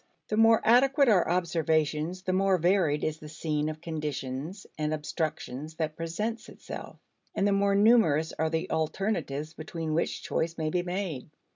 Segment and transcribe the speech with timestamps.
[0.29, 5.75] The more adequate our observations, the more varied is the scene of conditions and obstructions
[5.75, 6.97] that presents itself,
[7.35, 11.29] and the more numerous are the alternatives between which choice may be made.